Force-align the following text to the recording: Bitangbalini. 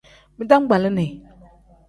Bitangbalini. 0.37 1.05